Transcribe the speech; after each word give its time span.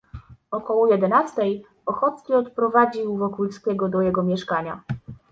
"Około 0.51 0.87
jedenastej 0.87 1.65
Ochocki 1.85 2.33
odprowadził 2.33 3.17
Wokulskiego 3.17 3.89
do 3.89 4.01
jego 4.01 4.23
mieszkania." 4.23 4.83